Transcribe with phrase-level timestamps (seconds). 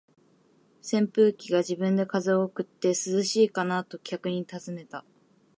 [0.81, 5.05] 扇風機が自分で風を送って、「涼しいかな？」と客に尋ねた。